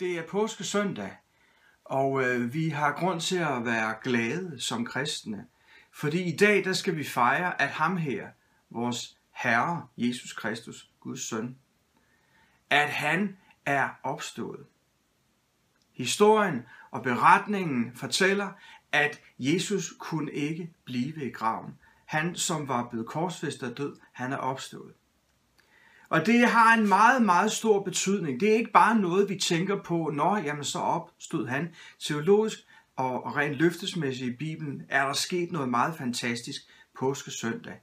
[0.00, 1.16] Det er påske søndag,
[1.84, 5.46] og øh, vi har grund til at være glade som kristne,
[5.92, 8.28] fordi i dag der skal vi fejre, at ham her,
[8.70, 11.56] vores Herre Jesus Kristus, Guds søn,
[12.70, 13.36] at han
[13.66, 14.66] er opstået.
[15.92, 18.52] Historien og beretningen fortæller,
[18.92, 21.78] at Jesus kunne ikke blive i graven.
[22.04, 24.94] Han, som var blevet korsfæstet og død, han er opstået.
[26.10, 28.40] Og det har en meget, meget stor betydning.
[28.40, 31.74] Det er ikke bare noget, vi tænker på, når jamen så opstod han.
[31.98, 32.58] Teologisk
[32.96, 36.62] og rent løftesmæssigt i Bibelen er der sket noget meget fantastisk
[36.98, 37.74] påske søndag.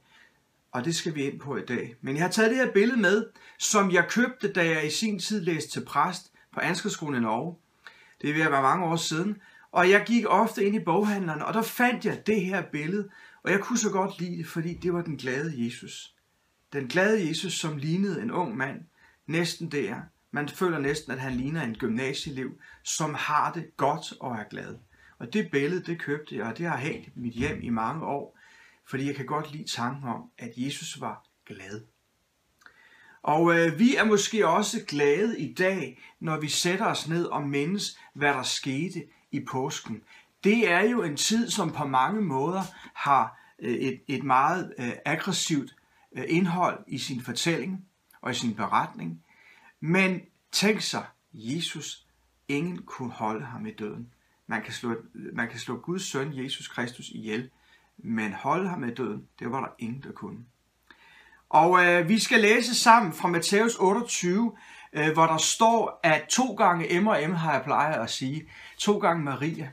[0.72, 1.94] Og det skal vi ind på i dag.
[2.00, 3.26] Men jeg har taget det her billede med,
[3.58, 7.56] som jeg købte, da jeg i sin tid læste til præst på Anskerskolen i Norge.
[8.22, 9.36] Det er ved at være mange år siden.
[9.72, 13.08] Og jeg gik ofte ind i boghandlerne, og der fandt jeg det her billede.
[13.42, 16.14] Og jeg kunne så godt lide det, fordi det var den glade Jesus.
[16.72, 18.80] Den glade Jesus, som lignede en ung mand,
[19.26, 20.00] næsten der.
[20.30, 24.76] Man føler næsten, at han ligner en gymnasieelev, som har det godt og er glad.
[25.18, 28.38] Og det billede, det købte jeg, og det har hængt mit hjem i mange år,
[28.86, 31.80] fordi jeg kan godt lide tanken om, at Jesus var glad.
[33.22, 37.42] Og øh, vi er måske også glade i dag, når vi sætter os ned og
[37.42, 40.02] mindes, hvad der skete i påsken.
[40.44, 42.62] Det er jo en tid, som på mange måder
[42.94, 45.74] har øh, et, et meget øh, aggressivt
[46.28, 47.84] indhold i sin fortælling
[48.20, 49.24] og i sin beretning.
[49.80, 50.20] Men
[50.52, 52.06] tænk sig, Jesus,
[52.48, 54.08] ingen kunne holde ham i døden.
[54.46, 57.50] Man kan slå, man kan slå Guds søn, Jesus Kristus, ihjel,
[57.98, 60.38] men holde ham i døden, det var der ingen, der kunne.
[61.48, 64.52] Og øh, vi skal læse sammen fra Matthæus 28,
[64.92, 68.48] øh, hvor der står, at to gange M og M har jeg plejet at sige.
[68.78, 69.70] To gange Maria.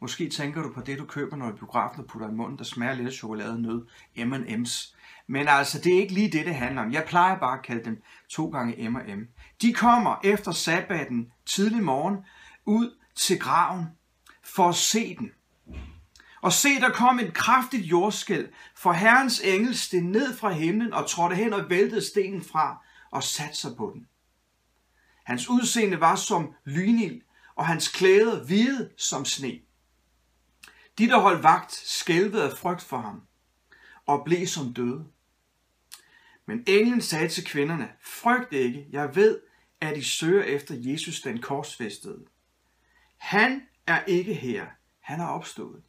[0.00, 2.64] Måske tænker du på det, du køber, når du biografen og putter i munden, der
[2.64, 3.86] smager lidt af chokolade nød.
[4.16, 4.94] M&M's.
[5.32, 6.92] Men altså, det er ikke lige det, det handler om.
[6.92, 9.20] Jeg plejer bare at kalde dem to gange M og M.
[9.62, 12.16] De kommer efter sabbaten tidlig morgen
[12.64, 13.86] ud til graven
[14.42, 15.30] for at se den.
[16.42, 21.08] Og se, der kom et kraftigt jordskæld, for Herrens engel steg ned fra himlen og
[21.08, 24.06] trådte hen og væltede stenen fra og satte sig på den.
[25.24, 27.20] Hans udseende var som lynild,
[27.54, 29.58] og hans klæder hvide som sne.
[30.98, 33.22] De, der holdt vagt, skælvede af frygt for ham
[34.06, 35.06] og blev som døde.
[36.52, 39.40] Men englen sagde til kvinderne, frygt ikke, jeg ved,
[39.80, 42.24] at I søger efter Jesus den korsfæstede.
[43.16, 44.66] Han er ikke her,
[45.00, 45.82] han er opstået.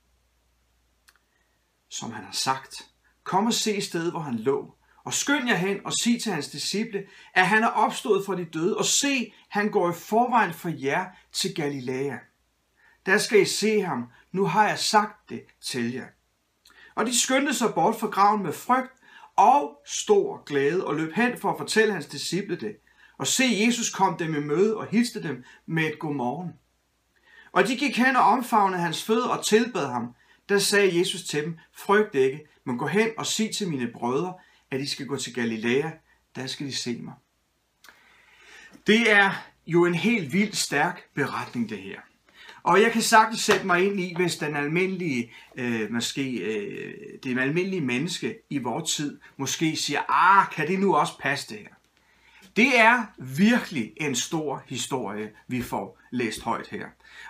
[1.89, 2.89] Som han har sagt,
[3.23, 6.49] kom og se stedet, hvor han lå, og skynd jer hen og sig til hans
[6.49, 10.69] disciple, at han er opstået fra de døde, og se, han går i forvejen for
[10.69, 12.17] jer til Galilea.
[13.05, 16.07] Der skal I se ham, nu har jeg sagt det til jer.
[16.95, 19.02] Og de skyndte sig bort fra graven med frygt
[19.35, 22.75] og stor glæde og løb hen for at fortælle hans disciple det.
[23.17, 26.53] Og se, Jesus kom dem i møde og hilste dem med et godmorgen.
[27.51, 30.15] Og de gik hen og omfavnede hans fødder og tilbad ham.
[30.49, 34.33] Da sagde Jesus til dem, frygt ikke, men gå hen og sig til mine brødre,
[34.71, 35.91] at de skal gå til Galilea,
[36.35, 37.13] der skal de se mig.
[38.87, 39.31] Det er
[39.67, 41.99] jo en helt vildt stærk beretning, det her.
[42.63, 46.93] Og jeg kan sagtens sætte mig ind i, hvis den almindelige, øh, måske øh,
[47.23, 51.57] det almindelige menneske i vores tid, måske siger, ah, kan det nu også passe det
[51.57, 51.73] her?
[52.55, 56.85] Det er virkelig en stor historie, vi får læst højt her.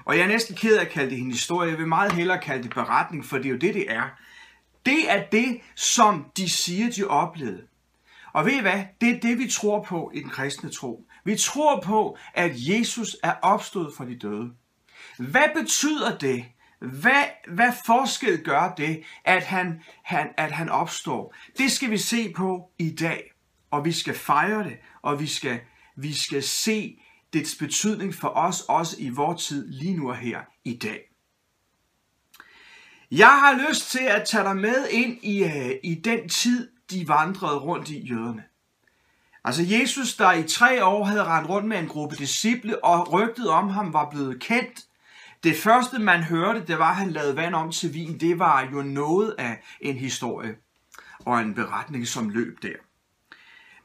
[0.05, 1.69] Og jeg er næsten ked af at kalde det en historie.
[1.69, 4.03] Jeg vil meget hellere kalde det beretning, for det er jo det, det er.
[4.85, 7.63] Det er det, som de siger, de oplevede.
[8.33, 8.83] Og ved I hvad?
[9.01, 11.05] Det er det, vi tror på i den kristne tro.
[11.23, 14.51] Vi tror på, at Jesus er opstået fra de døde.
[15.17, 16.45] Hvad betyder det?
[16.79, 21.35] Hvad, hvad forskel gør det, at han, han, at han opstår?
[21.57, 23.31] Det skal vi se på i dag,
[23.71, 25.59] og vi skal fejre det, og vi skal,
[25.95, 26.99] vi skal se
[27.33, 30.99] dets betydning for os, også i vores tid lige nu og her i dag.
[33.11, 37.07] Jeg har lyst til at tage dig med ind i, øh, i den tid, de
[37.07, 38.43] vandrede rundt i jøderne.
[39.45, 43.49] Altså Jesus, der i tre år havde rendt rundt med en gruppe disciple, og rygtet
[43.49, 44.85] om ham var blevet kendt,
[45.43, 48.19] det første, man hørte, det var, at han lavede vand om til vin.
[48.19, 50.55] Det var jo noget af en historie
[51.19, 52.75] og en beretning, som løb der.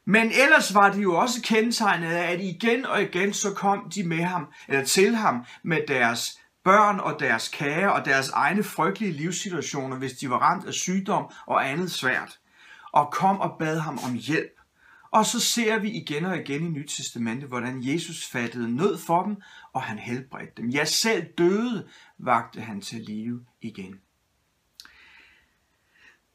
[0.05, 4.03] Men ellers var det jo også kendetegnet af, at igen og igen så kom de
[4.03, 9.13] med ham, eller til ham med deres børn og deres kære og deres egne frygtelige
[9.13, 12.39] livssituationer, hvis de var ramt af sygdom og andet svært,
[12.91, 14.59] og kom og bad ham om hjælp.
[15.11, 19.23] Og så ser vi igen og igen i Nyt Testamente, hvordan Jesus fattede nød for
[19.23, 19.35] dem,
[19.73, 20.69] og han helbredte dem.
[20.69, 21.87] Ja, selv døde
[22.17, 23.99] vagte han til live igen.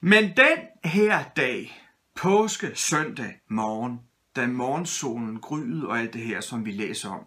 [0.01, 1.83] Men den her dag,
[2.15, 4.01] påske søndag morgen,
[4.37, 7.27] da morgensolen gryede og alt det her, som vi læser om,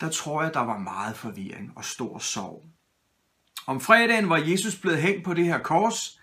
[0.00, 2.64] der tror jeg, der var meget forvirring og stor sorg.
[3.66, 6.20] Om fredagen var Jesus blevet hængt på det her kors.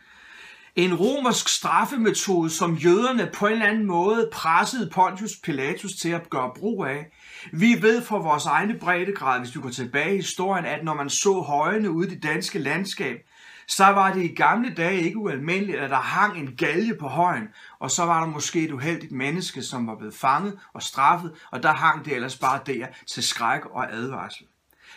[0.80, 6.30] En romersk straffemetode, som jøderne på en eller anden måde pressede Pontius Pilatus til at
[6.30, 7.08] gøre brug af.
[7.54, 11.10] Vi ved fra vores egne breddegrad, hvis du går tilbage i historien, at når man
[11.10, 13.18] så højene ude i det danske landskab,
[13.68, 17.48] så var det i gamle dage ikke ualmindeligt, at der hang en galge på højen,
[17.80, 21.64] og så var der måske et uheldigt menneske, som var blevet fanget og straffet, og
[21.64, 24.46] der hang det ellers bare der til skræk og advarsel.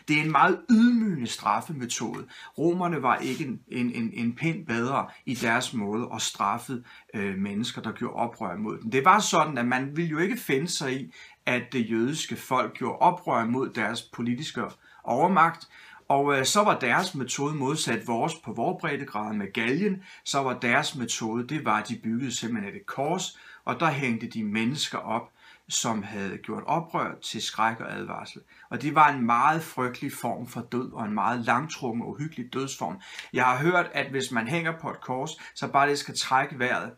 [0.09, 2.27] Det er en meget ydmygende straffemetode.
[2.59, 6.83] Romerne var ikke en, en, en, en pind bedre i deres måde at straffe
[7.15, 8.91] øh, mennesker, der gjorde oprør mod dem.
[8.91, 11.15] Det var sådan, at man ville jo ikke finde sig i,
[11.47, 14.63] at det jødiske folk gjorde oprør mod deres politiske
[15.05, 15.69] overmagt,
[16.09, 20.59] og øh, så var deres metode modsat vores på vores breddegrad med galgen, så var
[20.59, 24.99] deres metode, det var, at de byggede simpelthen et kors, og der hængte de mennesker
[24.99, 25.31] op,
[25.73, 28.41] som havde gjort oprør til skræk og advarsel.
[28.71, 32.53] Og det var en meget frygtelig form for død, og en meget langtrukken og uhyggelig
[32.53, 33.01] dødsform.
[33.33, 36.59] Jeg har hørt, at hvis man hænger på et kors, så bare det skal trække
[36.59, 36.93] vejret,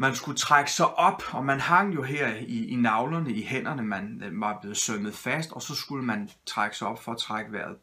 [0.00, 3.82] man skulle trække sig op, og man hang jo her i, i navlerne i hænderne,
[3.82, 7.18] man øh, var blevet sømmet fast, og så skulle man trække sig op for at
[7.18, 7.76] trække vejret.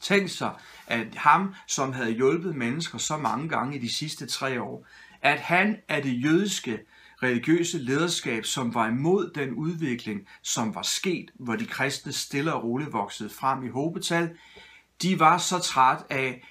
[0.00, 0.54] Tænk sig,
[0.86, 4.86] at ham, som havde hjulpet mennesker så mange gange i de sidste tre år,
[5.22, 6.78] at han er det jødiske
[7.22, 12.64] religiøse lederskab, som var imod den udvikling, som var sket, hvor de kristne stille og
[12.64, 14.36] roligt voksede frem i håbetal,
[15.02, 16.42] de var så træt af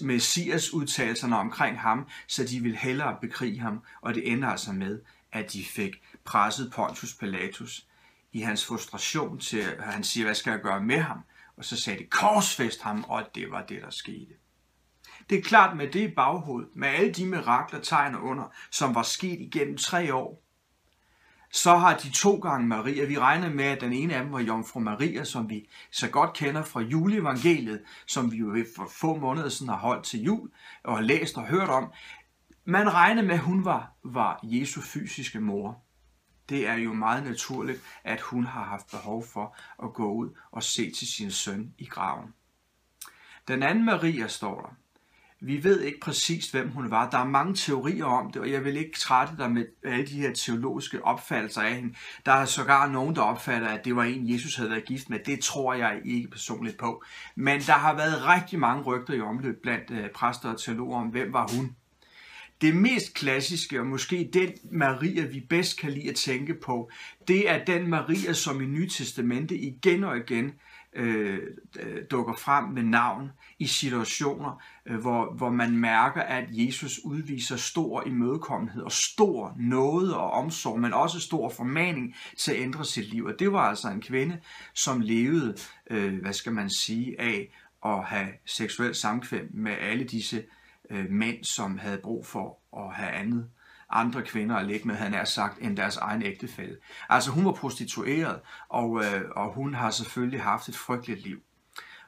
[0.00, 5.00] Messias udtalelserne omkring ham, så de ville hellere bekrige ham, og det ender altså med,
[5.32, 7.86] at de fik presset Pontius Pilatus
[8.32, 11.18] i hans frustration til, at han siger, hvad skal jeg gøre med ham?
[11.56, 14.34] Og så sagde de, korsfest ham, og det var det, der skete.
[15.30, 18.94] Det er klart med det i baghovedet, med alle de mirakler, tegn og under, som
[18.94, 20.42] var sket igennem tre år,
[21.52, 24.40] så har de to gange Maria, vi regner med, at den ene af dem var
[24.40, 29.48] Jomfru Maria, som vi så godt kender fra juleevangeliet, som vi jo for få måneder
[29.48, 30.50] siden har holdt til jul,
[30.84, 31.92] og har læst og hørt om.
[32.64, 35.82] Man regner med, at hun var, var Jesu fysiske mor.
[36.48, 40.62] Det er jo meget naturligt, at hun har haft behov for at gå ud og
[40.62, 42.34] se til sin søn i graven.
[43.48, 44.81] Den anden Maria står der.
[45.44, 47.10] Vi ved ikke præcis, hvem hun var.
[47.10, 50.20] Der er mange teorier om det, og jeg vil ikke trætte dig med alle de
[50.20, 51.94] her teologiske opfattelser af hende.
[52.26, 55.18] Der er sågar nogen, der opfatter, at det var en, Jesus havde været gift med.
[55.26, 57.04] Det tror jeg ikke personligt på.
[57.34, 61.08] Men der har været rigtig mange rygter i omløb blandt øh, præster og teologer om,
[61.08, 61.76] hvem var hun.
[62.60, 66.90] Det mest klassiske, og måske den Maria, vi bedst kan lide at tænke på,
[67.28, 70.52] det er den Maria, som i Nye Testamente igen og igen
[70.96, 71.40] Øh,
[71.80, 77.56] øh, dukker frem med navn i situationer, øh, hvor, hvor man mærker, at Jesus udviser
[77.56, 83.08] stor imødekommenhed og stor nåde og omsorg, men også stor formaning til at ændre sit
[83.10, 83.24] liv.
[83.24, 84.40] Og det var altså en kvinde,
[84.74, 85.56] som levede,
[85.90, 87.52] øh, hvad skal man sige, af
[87.84, 90.44] at have seksuel samkvem med alle disse
[90.90, 93.48] øh, mænd, som havde brug for at have andet
[93.92, 96.76] andre kvinder at ligge med, han er sagt, end deres egen ægtefælle.
[97.08, 101.38] Altså hun var prostitueret, og, øh, og hun har selvfølgelig haft et frygteligt liv.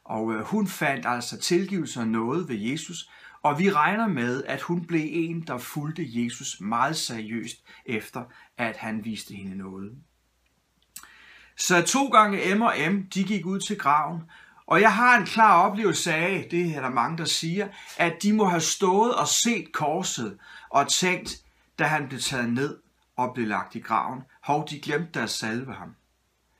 [0.04, 3.10] Og øh, hun fandt altså tilgivelse og noget ved Jesus,
[3.42, 8.24] og vi regner med, at hun blev en, der fulgte Jesus meget seriøst, efter
[8.58, 9.92] at han viste hende noget.
[11.56, 14.22] Så to gange M og M, de gik ud til graven,
[14.66, 18.32] og jeg har en klar oplevelse af, det er der mange, der siger, at de
[18.32, 20.38] må have stået og set korset
[20.70, 21.43] og tænkt,
[21.78, 22.78] da han blev taget ned
[23.16, 25.94] og blev lagt i graven, hov, de glemte at salve ham.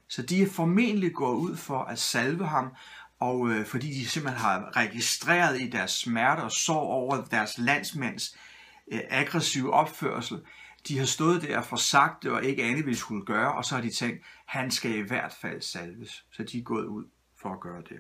[0.09, 2.75] Så de er formentlig gået ud for at salve ham,
[3.21, 8.37] og øh, fordi de simpelthen har registreret i deres smerte og sorg over deres landsmænds
[8.93, 10.41] øh, aggressive opførsel.
[10.89, 13.65] De har stået der for sagt det og ikke andet, hvad de skulle gøre, og
[13.65, 16.25] så har de tænkt, han skal i hvert fald salves.
[16.33, 17.05] Så de er gået ud
[17.43, 17.99] for at gøre det.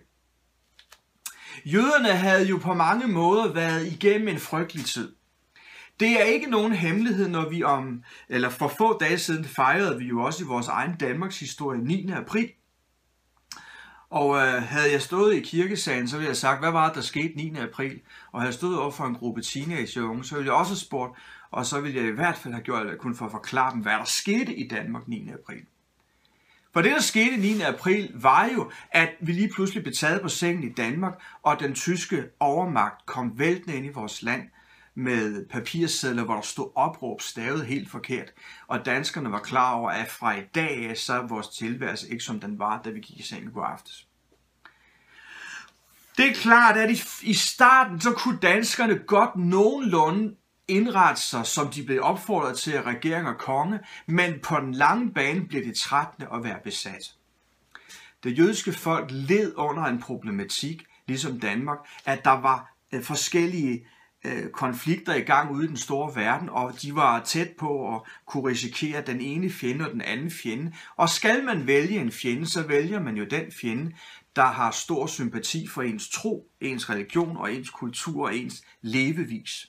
[1.64, 5.14] Jøderne havde jo på mange måder været igennem en frygtelig tid.
[6.00, 10.04] Det er ikke nogen hemmelighed, når vi om, eller for få dage siden fejrede vi
[10.04, 12.10] jo også i vores egen Danmarks historie 9.
[12.10, 12.50] april.
[14.10, 16.94] Og øh, havde jeg stået i kirkesagen, så ville jeg have sagt, hvad var det,
[16.94, 17.56] der skete 9.
[17.56, 18.00] april?
[18.32, 21.18] Og havde jeg stået over for en gruppe teenageunge, så ville jeg også have spurgt,
[21.50, 23.80] og så ville jeg i hvert fald have gjort det kunne for at forklare dem,
[23.80, 25.30] hvad der skete i Danmark 9.
[25.32, 25.62] april.
[26.72, 27.60] For det, der skete 9.
[27.60, 31.74] april, var jo, at vi lige pludselig blev taget på sengen i Danmark, og den
[31.74, 34.42] tyske overmagt kom væltende ind i vores land
[34.94, 38.32] med papirsedler, hvor der stod opråb stavet helt forkert.
[38.66, 42.24] Og danskerne var klar over, at fra i dag af, så er vores tilværelse ikke
[42.24, 44.06] som den var, da vi gik i seng på aftes.
[46.16, 50.34] Det er klart, at i, i starten, så kunne danskerne godt nogenlunde
[50.68, 55.10] indrette sig, som de blev opfordret til af regering og konge, men på den lange
[55.12, 57.14] bane blev det trættende at være besat.
[58.24, 63.86] Det jødiske folk led under en problematik, ligesom Danmark, at der var øh, forskellige
[64.24, 68.00] øh, konflikter i gang ude i den store verden, og de var tæt på at
[68.26, 70.72] kunne risikere den ene fjende og den anden fjende.
[70.96, 73.92] Og skal man vælge en fjende, så vælger man jo den fjende,
[74.36, 79.66] der har stor sympati for ens tro, ens religion og ens kultur og ens levevis.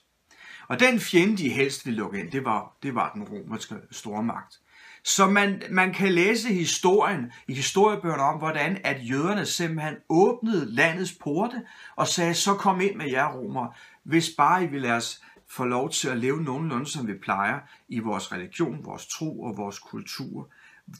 [0.67, 4.59] Og den fjende, de helst ville lukke ind, det var, det var den romerske stormagt.
[5.03, 11.13] Så man, man kan læse historien i historiebøgerne om, hvordan at jøderne simpelthen åbnede landets
[11.13, 11.61] porte
[11.95, 13.71] og sagde, så kom ind med jer romere,
[14.05, 17.59] hvis bare I vil lade os få lov til at leve nogenlunde, som vi plejer
[17.89, 20.49] i vores religion, vores tro og vores kultur.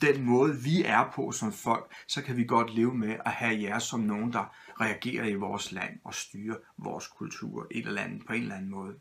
[0.02, 3.62] Den måde, vi er på som folk, så kan vi godt leve med at have
[3.62, 8.26] jer som nogen, der reagerer i vores land og styrer vores kultur et eller andet,
[8.28, 8.96] på en eller anden måde.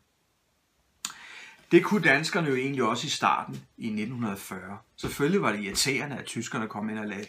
[1.71, 4.77] Det kunne danskerne jo egentlig også i starten i 1940.
[4.95, 7.25] Selvfølgelig var det irriterende, at tyskerne kom ind og lagde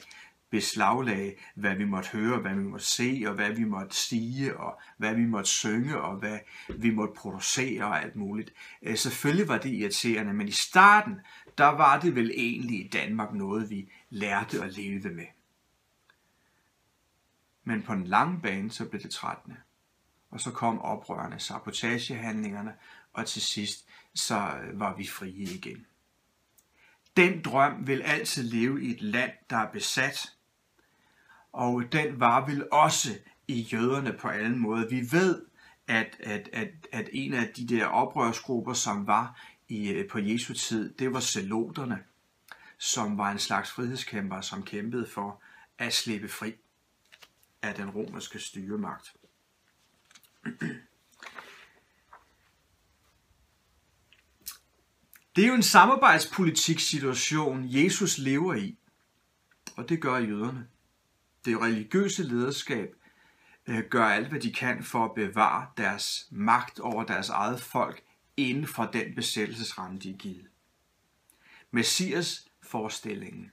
[0.51, 4.81] beslaglagde, hvad vi måtte høre, hvad vi måtte se, og hvad vi måtte sige, og
[4.97, 6.39] hvad vi måtte synge, og hvad
[6.79, 8.53] vi måtte producere og alt muligt.
[8.83, 11.21] Øh, selvfølgelig var det irriterende, men i starten,
[11.59, 15.27] der var det vel egentlig i Danmark noget, vi lærte at leve med.
[17.65, 19.57] Men på den lange bane, så blev det trættende.
[20.31, 22.75] Og så kom oprørende, sabotagehandlingerne,
[23.13, 25.87] og til sidst, så øh, var vi frie igen.
[27.17, 30.36] Den drøm vil altid leve i et land, der er besat,
[31.57, 34.89] og den var vel også i jøderne på alle måder.
[34.89, 35.43] Vi ved,
[35.87, 40.55] at, at, at, at en af de der oprørsgrupper, som var i, øh, på Jesu
[40.55, 41.99] tid, det var zeloterne,
[42.79, 45.43] som var en slags frihedskæmper, som kæmpede for
[45.79, 46.55] at slippe fri
[47.63, 49.15] af den romerske styremagt.
[55.37, 58.79] Det er jo en samarbejdspolitik situation, Jesus lever i,
[59.77, 60.67] og det gør jøderne.
[61.47, 62.95] Det religiøse lederskab
[63.67, 68.03] øh, gør alt, hvad de kan for at bevare deres magt over deres eget folk
[68.37, 70.47] inden for den besættelsesramme, de er givet.
[71.71, 73.51] Messias forestillingen,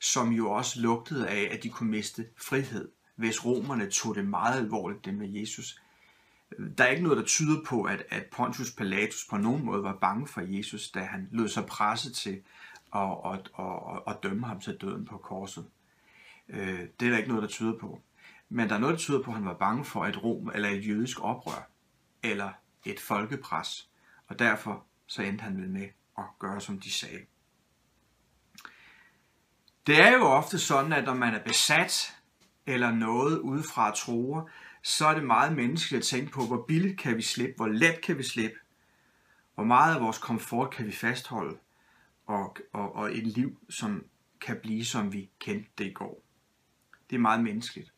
[0.00, 4.58] som jo også lugtede af, at de kunne miste frihed, hvis romerne tog det meget
[4.60, 5.80] alvorligt, det med Jesus.
[6.78, 9.98] Der er ikke noget, der tyder på, at, at Pontius Pilatus på nogen måde var
[10.00, 12.42] bange for Jesus, da han lød sig presse til
[12.94, 15.66] at, at, at, at dømme ham til døden på korset.
[16.48, 18.02] Øh, det er der ikke noget, der tyder på.
[18.48, 20.68] Men der er noget, der tyder på, at han var bange for et rom eller
[20.68, 21.70] et jødisk oprør,
[22.22, 22.50] eller
[22.84, 23.90] et folkepres.
[24.26, 25.88] Og derfor så endte han vel med
[26.18, 27.20] at gøre, som de sagde.
[29.86, 32.16] Det er jo ofte sådan, at når man er besat
[32.66, 34.48] eller noget udefra troer,
[34.82, 38.00] så er det meget menneskeligt at tænke på, hvor billigt kan vi slippe, hvor let
[38.00, 38.56] kan vi slippe,
[39.54, 41.58] hvor meget af vores komfort kan vi fastholde,
[42.26, 44.04] og, og, og et liv, som
[44.40, 46.25] kan blive, som vi kendte det i går.
[47.10, 47.92] Det er meget menneskeligt.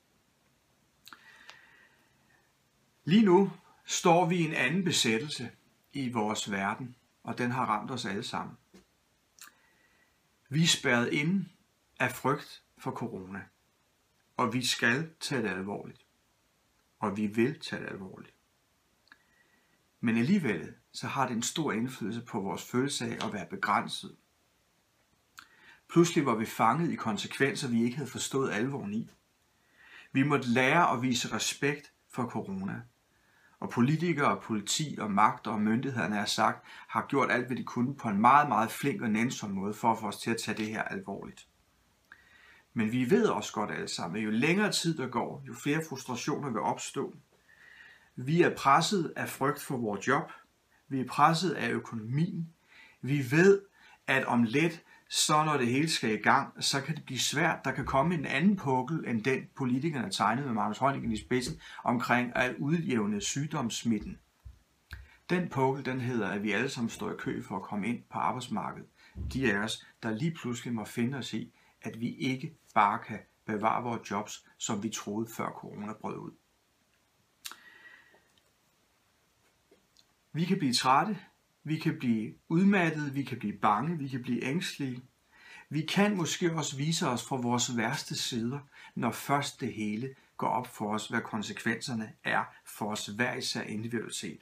[3.05, 3.53] Lige nu
[3.85, 5.51] står vi i en anden besættelse
[5.93, 8.57] i vores verden, og den har ramt os alle sammen.
[10.49, 11.45] Vi er spærret ind
[12.01, 13.43] af frygt for corona,
[14.37, 16.07] og vi skal tage det alvorligt.
[16.99, 18.35] Og vi vil tage det alvorligt.
[20.01, 24.17] Men alligevel så har det en stor indflydelse på vores følelse af at være begrænset
[25.93, 29.11] Pludselig var vi fanget i konsekvenser, vi ikke havde forstået alvoren i.
[30.13, 32.83] Vi måtte lære at vise respekt for corona.
[33.61, 37.95] Og politikere, politi og magt og myndighederne er sagt, har gjort alt, hvad de kunne
[37.95, 40.59] på en meget, meget flink og nænsom måde for at få os til at tage
[40.59, 41.49] det her alvorligt.
[42.75, 45.83] Men vi ved også godt alle sammen, at jo længere tid der går, jo flere
[45.89, 47.15] frustrationer vil opstå.
[48.17, 50.33] Vi er presset af frygt for vores job.
[50.89, 52.55] Vi er presset af økonomien.
[53.01, 53.63] Vi ved,
[54.07, 57.65] at om lidt så når det hele skal i gang, så kan det blive svært.
[57.65, 61.17] Der kan komme en anden pukkel end den politikerne har tegnet med Magnus Heunicke i
[61.17, 64.19] spidsen omkring at udjævne sygdomssmitten.
[65.31, 68.03] Den pukkel, den hedder, at vi alle sammen står i kø for at komme ind
[68.11, 68.89] på arbejdsmarkedet.
[69.33, 73.19] De af os, der lige pludselig må finde os i, at vi ikke bare kan
[73.45, 76.31] bevare vores jobs, som vi troede før corona brød ud.
[80.33, 81.19] Vi kan blive trætte,
[81.69, 85.03] vi kan blive udmattede, vi kan blive bange, vi kan blive ængstlige.
[85.71, 88.61] Vi kan måske også vise os fra vores værste sider,
[88.95, 93.63] når først det hele går op for os, hvad konsekvenserne er for os hver især
[93.63, 94.41] individualitet.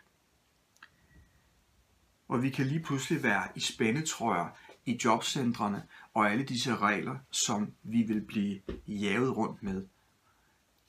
[2.28, 4.48] Og vi kan lige pludselig være i spændetrøjer
[4.84, 5.82] i jobcentrene
[6.14, 9.86] og alle disse regler, som vi vil blive jaget rundt med.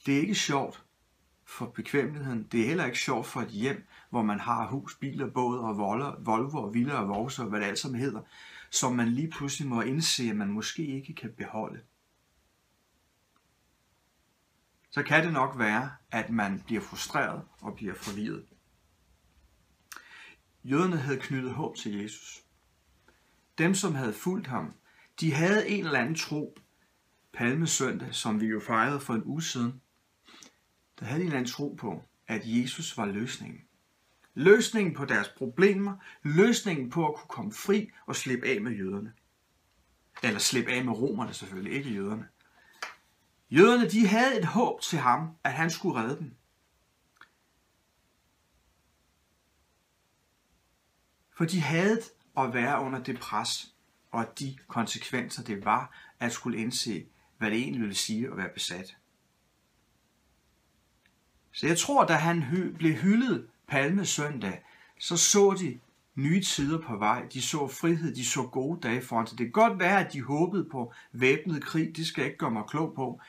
[0.06, 0.84] Det er ikke sjovt,
[1.48, 2.48] for bekvemmeligheden.
[2.52, 5.78] Det er heller ikke sjovt for et hjem, hvor man har hus, biler, både og
[5.78, 8.20] volder, Volvo og Villa og Vause og hvad det alt sammen hedder,
[8.70, 11.80] som man lige pludselig må indse, at man måske ikke kan beholde.
[14.90, 18.44] så kan det nok være, at man bliver frustreret og bliver forvirret.
[20.64, 22.44] Jøderne havde knyttet håb til Jesus.
[23.58, 24.74] Dem, som havde fulgt ham,
[25.20, 26.58] de havde en eller anden tro.
[27.32, 29.80] Palmesøndag, som vi jo fejrede for en uge siden,
[31.00, 33.60] der havde en eller anden tro på, at Jesus var løsningen.
[34.34, 39.12] Løsningen på deres problemer, løsningen på at kunne komme fri og slippe af med jøderne.
[40.22, 42.28] Eller slippe af med romerne selvfølgelig, ikke jøderne.
[43.50, 46.34] Jøderne de havde et håb til ham, at han skulle redde dem.
[51.36, 52.00] For de havde
[52.36, 53.74] at være under det pres
[54.10, 57.06] og de konsekvenser, det var at skulle indse,
[57.38, 58.97] hvad det egentlig ville sige at være besat.
[61.58, 64.62] Så jeg tror, da han hy- blev hyldet palmesøndag,
[65.00, 65.78] så så de
[66.14, 67.26] nye tider på vej.
[67.32, 69.38] De så frihed, de så gode dage foran sig.
[69.38, 71.96] Det kan godt være, at de håbede på væbnet krig.
[71.96, 73.20] Det skal jeg ikke gøre mig klog på.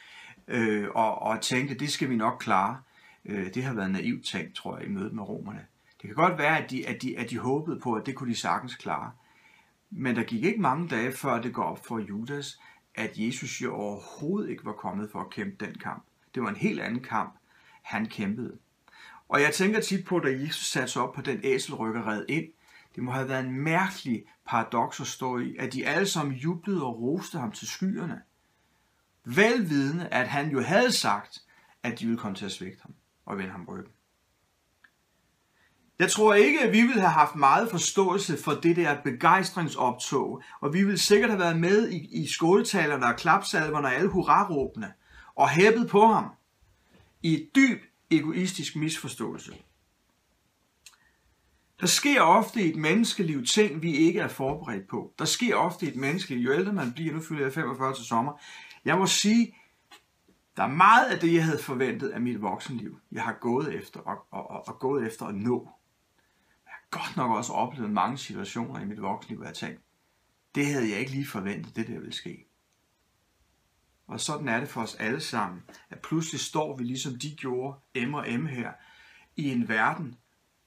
[0.47, 2.81] Øh, og, og tænkte, det skal vi nok klare.
[3.25, 5.65] Øh, det har været naivt tænkt, tror jeg, i mødet med romerne.
[6.01, 8.29] Det kan godt være, at de, at, de, at de håbede på, at det kunne
[8.29, 9.11] de sagtens klare.
[9.89, 12.59] Men der gik ikke mange dage, før det går op for Judas,
[12.95, 16.03] at Jesus jo overhovedet ikke var kommet for at kæmpe den kamp.
[16.35, 17.33] Det var en helt anden kamp,
[17.89, 18.57] han kæmpede.
[19.29, 22.25] Og jeg tænker tit på, da Jesus satte sig op på den æselryg og red
[22.29, 22.45] ind,
[22.95, 26.83] det må have været en mærkelig paradoks at stå i, at de alle sammen jublede
[26.83, 28.21] og roste ham til skyerne.
[29.25, 31.39] Velvidende, at han jo havde sagt,
[31.83, 32.93] at de ville komme til at svigte ham
[33.25, 33.93] og vende ham ryggen.
[35.99, 40.73] Jeg tror ikke, at vi ville have haft meget forståelse for det der begejstringsoptog, og
[40.73, 44.93] vi ville sikkert have været med i, i skåletalerne og klapsalverne og alle hurraråbene,
[45.35, 46.25] og hæppet på ham
[47.21, 49.53] i et dyb egoistisk misforståelse.
[51.79, 55.13] Der sker ofte i et menneskeliv ting, vi ikke er forberedt på.
[55.19, 58.05] Der sker ofte i et menneskeliv, jo ældre man bliver, nu fylder jeg 45 til
[58.05, 58.33] sommer,
[58.85, 59.55] jeg må sige,
[60.57, 63.99] der er meget af det, jeg havde forventet af mit voksenliv, jeg har gået efter
[63.99, 65.69] og, og, og, og gået efter at nå.
[66.65, 69.83] Jeg har godt nok også oplevet mange situationer i mit voksenliv, hvor jeg tænkte,
[70.55, 72.48] det havde jeg ikke lige forventet, det der ville ske.
[74.09, 78.07] Og sådan er det for os alle sammen, at pludselig står vi ligesom de gjorde,
[78.07, 78.71] M og M her,
[79.35, 80.15] i en verden,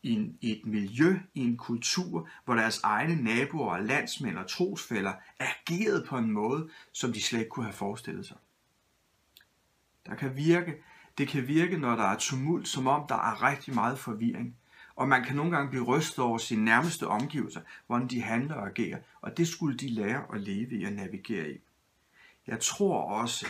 [0.03, 5.13] i, en, i et miljø, i en kultur, hvor deres egne naboer, landsmænd og trosfælder
[5.39, 8.37] agerede på en måde, som de slet ikke kunne have forestillet sig.
[10.07, 10.75] Der kan virke,
[11.19, 14.57] det kan virke, når der er tumult, som om der er rigtig meget forvirring.
[14.97, 18.67] Og man kan nogle gange blive rystet over sine nærmeste omgivelser, hvordan de handler og
[18.67, 21.61] agerer, og det skulle de lære at leve i og navigere i.
[22.47, 23.47] Jeg tror også,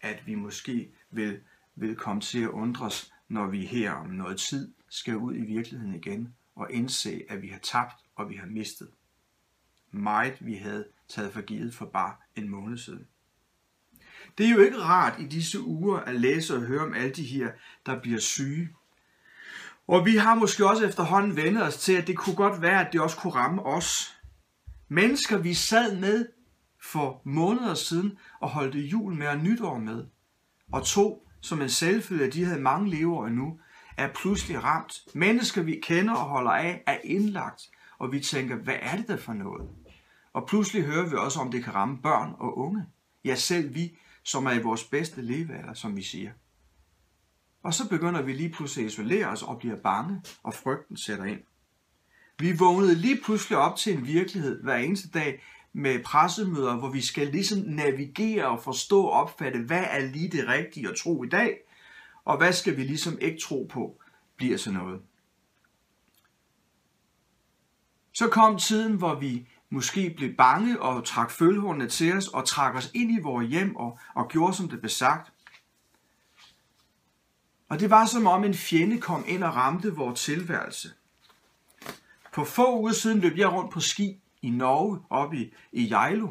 [0.00, 1.40] at vi måske vil,
[1.74, 5.94] vil komme til at undres, når vi her om noget tid skal ud i virkeligheden
[5.94, 8.88] igen og indse, at vi har tabt og vi har mistet.
[9.90, 13.06] Meget vi havde taget for givet for bare en måned siden.
[14.38, 17.22] Det er jo ikke rart i disse uger at læse og høre om alle de
[17.22, 17.50] her,
[17.86, 18.68] der bliver syge.
[19.86, 22.92] Og vi har måske også efterhånden vendt os til, at det kunne godt være, at
[22.92, 24.18] det også kunne ramme os.
[24.88, 26.26] Mennesker, vi sad med
[26.82, 30.04] for måneder siden og holdte jul med og nytår med,
[30.72, 33.60] og to, som en selvfølge, at de havde mange leveår endnu,
[33.96, 34.94] er pludselig ramt.
[35.14, 37.62] Mennesker, vi kender og holder af, er indlagt,
[37.98, 39.68] og vi tænker, hvad er det der for noget?
[40.32, 42.86] Og pludselig hører vi også, om det kan ramme børn og unge.
[43.24, 46.30] Ja, selv vi, som er i vores bedste levealder, som vi siger.
[47.62, 51.24] Og så begynder vi lige pludselig at isolere os og bliver bange, og frygten sætter
[51.24, 51.40] ind.
[52.38, 55.42] Vi vågnede lige pludselig op til en virkelighed hver eneste dag
[55.72, 60.48] med pressemøder, hvor vi skal ligesom navigere og forstå og opfatte, hvad er lige det
[60.48, 61.58] rigtige at tro i dag,
[62.24, 64.00] og hvad skal vi ligesom ikke tro på,
[64.36, 65.00] bliver så noget.
[68.12, 72.74] Så kom tiden, hvor vi måske blev bange og trak følehornene til os og trak
[72.74, 75.32] os ind i vores hjem og, og gjorde, som det blev sagt.
[77.68, 80.92] Og det var som om en fjende kom ind og ramte vores tilværelse.
[82.32, 86.30] På få uger siden løb jeg rundt på ski i Norge, oppe i, i Jejlo,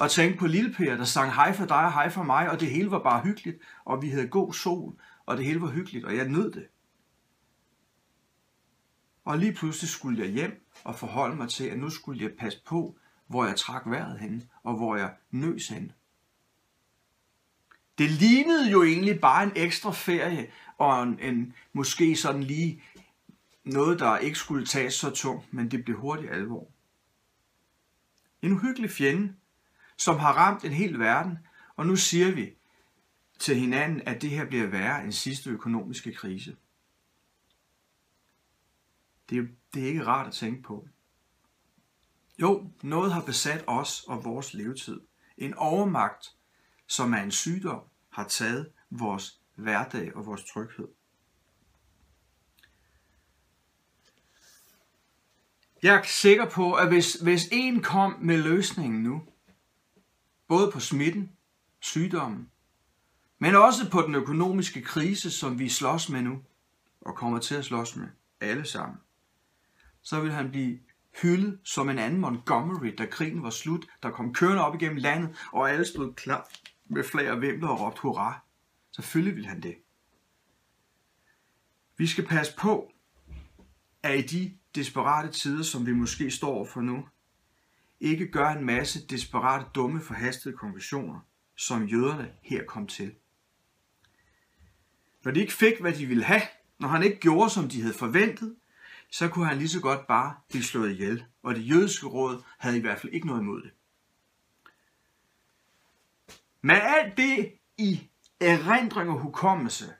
[0.00, 2.60] og tænkte på Lille Per, der sang hej for dig og hej for mig, og
[2.60, 4.94] det hele var bare hyggeligt, og vi havde god sol,
[5.26, 6.66] og det hele var hyggeligt, og jeg nød det.
[9.24, 12.62] Og lige pludselig skulle jeg hjem og forholde mig til, at nu skulle jeg passe
[12.66, 12.96] på,
[13.26, 15.92] hvor jeg trak vejret hen, og hvor jeg nøs hen.
[17.98, 22.82] Det lignede jo egentlig bare en ekstra ferie, og en, en måske sådan lige
[23.64, 26.70] noget, der ikke skulle tages så tungt, men det blev hurtigt alvor.
[28.46, 29.34] En uhyggelig fjende,
[29.96, 31.38] som har ramt en hel verden,
[31.76, 32.54] og nu siger vi
[33.38, 36.56] til hinanden, at det her bliver værre end sidste økonomiske krise.
[39.30, 40.88] Det er, det er ikke rart at tænke på.
[42.38, 45.00] Jo, noget har besat os og vores levetid.
[45.36, 46.36] En overmagt,
[46.86, 50.88] som er en sygdom, har taget vores hverdag og vores tryghed.
[55.86, 59.22] Jeg er sikker på, at hvis, hvis en kom med løsningen nu,
[60.48, 61.32] både på smitten,
[61.80, 62.50] sygdommen,
[63.38, 66.42] men også på den økonomiske krise, som vi slås med nu,
[67.00, 68.06] og kommer til at slås med
[68.40, 68.98] alle sammen,
[70.02, 70.78] så vil han blive
[71.22, 75.36] hyldet som en anden Montgomery, da krigen var slut, der kom kørende op igennem landet,
[75.52, 76.48] og alle stod klar
[76.86, 78.40] med flag og vimpler og råbte hurra.
[78.90, 79.76] Selvfølgelig vil han det.
[81.96, 82.92] Vi skal passe på,
[84.02, 87.08] at i de desperate tider, som vi måske står for nu,
[88.00, 91.20] ikke gør en masse desperate, dumme, forhastede konklusioner,
[91.56, 93.14] som jøderne her kom til.
[95.24, 96.42] Når de ikke fik, hvad de ville have,
[96.78, 98.56] når han ikke gjorde, som de havde forventet,
[99.10, 102.78] så kunne han lige så godt bare blive slået ihjel, og det jødiske råd havde
[102.78, 103.70] i hvert fald ikke noget imod det.
[106.62, 108.08] Med alt det i
[108.40, 109.94] erindring og hukommelse,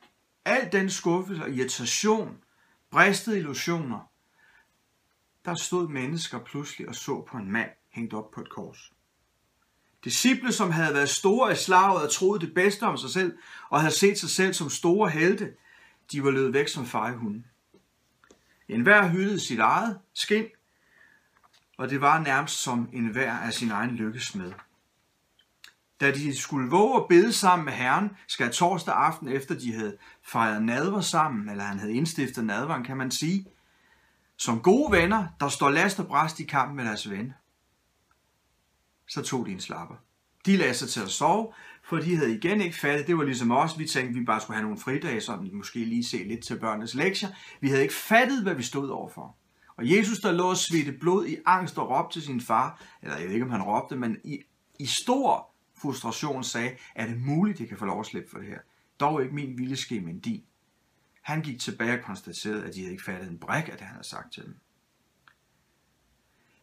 [0.44, 2.38] al den skuffelse og irritation,
[2.90, 4.10] bristede illusioner,
[5.46, 8.92] der stod mennesker pludselig og så på en mand hængt op på et kors.
[10.04, 13.38] Disciple, som havde været store i slaget og troede det bedste om sig selv,
[13.70, 15.52] og havde set sig selv som store helte,
[16.12, 17.44] de var løbet væk som fejehunde.
[18.68, 20.46] En hver hyldede sit eget skin,
[21.78, 24.52] og det var nærmest som en hver af sin egen lykkesmed.
[26.00, 29.96] Da de skulle våge at bede sammen med Herren, skal torsdag aften efter de havde
[30.22, 33.46] fejret nadver sammen, eller han havde indstiftet nadveren, kan man sige,
[34.38, 37.32] som gode venner, der står last og bræst i kampen med deres ven,
[39.08, 39.96] så tog de en slapper.
[40.46, 41.52] De lagde sig til at sove,
[41.84, 44.56] for de havde igen ikke fattet, det var ligesom os, vi tænkte, vi bare skulle
[44.56, 47.28] have nogle fridage, så vi måske lige se lidt til børnenes lektier.
[47.60, 49.36] Vi havde ikke fattet, hvad vi stod overfor.
[49.76, 53.16] Og Jesus, der lå og svedte blod i angst og råbte til sin far, eller
[53.16, 54.38] jeg ved ikke, om han råbte, men i,
[54.78, 58.48] i stor frustration sagde, er det muligt, jeg kan få lov at slippe for det
[58.48, 58.58] her?
[59.00, 60.42] Dog ikke min vilje ske, men din.
[61.26, 63.94] Han gik tilbage og konstaterede, at de havde ikke fattet en bræk af det, han
[63.94, 64.56] havde sagt til dem.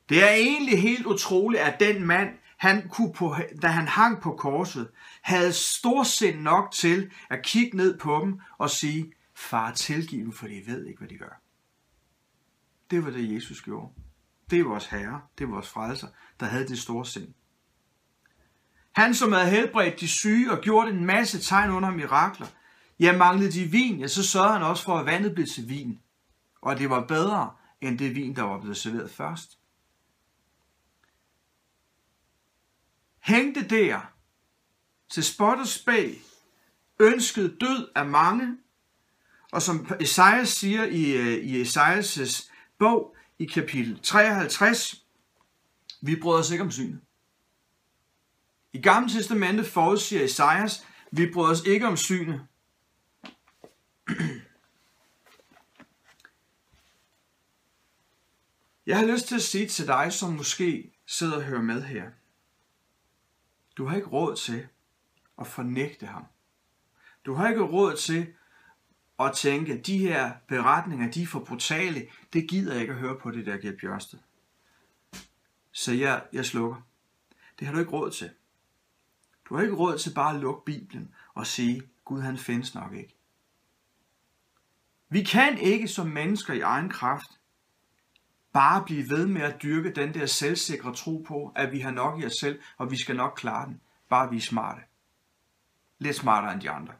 [0.09, 4.35] Det er egentlig helt utroligt, at den mand, han kunne på, da han hang på
[4.35, 10.31] korset, havde storsind nok til at kigge ned på dem og sige, far tilgiv dem,
[10.31, 11.41] for de ved ikke, hvad de gør.
[12.91, 13.93] Det var det, Jesus gjorde.
[14.49, 16.07] Det er vores Herre, det er vores frelser,
[16.39, 17.33] der havde det store sind.
[18.91, 22.47] Han, som havde helbredt de syge og gjort en masse tegn under mirakler,
[23.03, 25.99] ja, manglede de vin, ja, så sørgede han også for, at vandet blev til vin.
[26.61, 29.57] Og det var bedre end det vin, der var blevet serveret først.
[33.23, 33.99] hængte der
[35.09, 36.21] til spot og spæg,
[36.99, 38.57] ønskede død af mange,
[39.51, 45.05] og som Esajas siger i, øh, i Esajas' bog i kapitel 53,
[46.01, 46.99] vi bryder os ikke om synet.
[48.73, 52.47] I Gamle Testamente forudsiger Esajas, vi bryder os ikke om synet.
[58.85, 62.11] Jeg har lyst til at sige til dig, som måske sidder og hører med her,
[63.77, 64.67] du har ikke råd til
[65.39, 66.25] at fornægte ham.
[67.25, 68.33] Du har ikke råd til
[69.19, 72.07] at tænke, at de her beretninger, de er for brutale.
[72.33, 74.19] Det gider jeg ikke at høre på det der Gert Bjørsted.
[75.71, 76.81] Så jeg, jeg slukker.
[77.59, 78.29] Det har du ikke råd til.
[79.45, 82.93] Du har ikke råd til bare at lukke Bibelen og sige, Gud han findes nok
[82.93, 83.15] ikke.
[85.09, 87.39] Vi kan ikke som mennesker i egen kraft
[88.53, 92.21] bare blive ved med at dyrke den der selvsikre tro på, at vi har nok
[92.21, 93.81] i os selv, og vi skal nok klare den.
[94.09, 94.81] Bare vi er smarte.
[95.99, 96.93] Lidt smartere end de andre.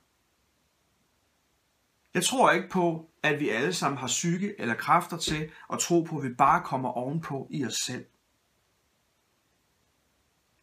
[2.14, 6.02] Jeg tror ikke på, at vi alle sammen har psyke eller kræfter til at tro
[6.02, 8.06] på, at vi bare kommer ovenpå i os selv.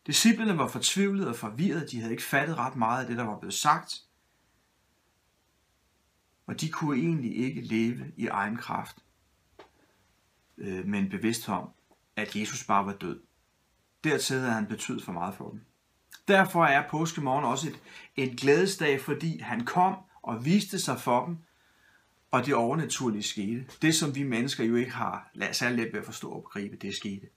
[0.07, 3.39] Disciplerne var fortvivlede og forvirrede, de havde ikke fattet ret meget af det, der var
[3.39, 4.03] blevet sagt.
[6.47, 9.05] Og de kunne egentlig ikke leve i egen kraft
[10.61, 11.69] øh, med en bevidsthed om,
[12.17, 13.21] at Jesus bare var død.
[14.05, 15.61] Dertil havde han betydet for meget for dem.
[16.29, 17.81] Derfor er påskemorgen også et,
[18.17, 21.39] et glædesdag, fordi han kom og viste sig for dem,
[22.31, 23.67] og det overnaturlige skete.
[23.83, 26.95] Det, som vi mennesker jo ikke har særlig let ved at forstå og begribe, det
[26.95, 27.29] skete.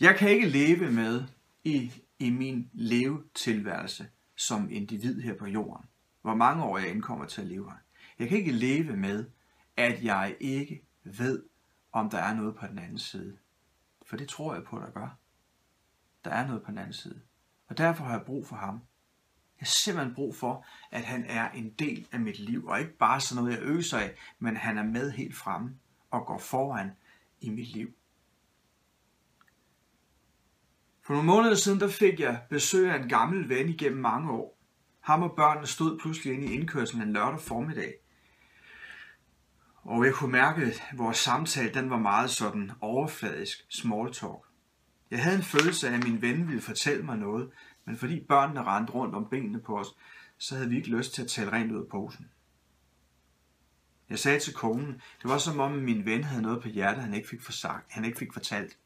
[0.00, 1.24] Jeg kan ikke leve med
[1.64, 5.86] i, i min levetilværelse som individ her på jorden,
[6.22, 7.78] hvor mange år jeg indkommer til at leve her.
[8.18, 9.24] Jeg kan ikke leve med,
[9.76, 11.44] at jeg ikke ved,
[11.92, 13.38] om der er noget på den anden side.
[14.02, 15.18] For det tror jeg på, der gør.
[16.24, 17.20] Der er noget på den anden side.
[17.68, 18.74] Og derfor har jeg brug for ham.
[18.74, 22.96] Jeg har simpelthen brug for, at han er en del af mit liv, og ikke
[22.98, 25.76] bare sådan noget, jeg øser af, men han er med helt fremme
[26.10, 26.90] og går foran
[27.40, 27.94] i mit liv.
[31.02, 34.58] For nogle måneder siden, der fik jeg besøg af en gammel ven igennem mange år.
[35.00, 37.94] Ham og børnene stod pludselig inde i indkørslen en lørdag formiddag.
[39.86, 44.46] Og jeg kunne mærke, at vores samtale den var meget sådan overfladisk small talk.
[45.10, 47.50] Jeg havde en følelse af, at min ven ville fortælle mig noget,
[47.84, 49.96] men fordi børnene rendte rundt om benene på os,
[50.38, 52.30] så havde vi ikke lyst til at tale rent ud af posen.
[54.10, 57.14] Jeg sagde til konen, det var som om min ven havde noget på hjertet, han
[57.14, 58.78] ikke fik, forsagt, han ikke fik fortalt.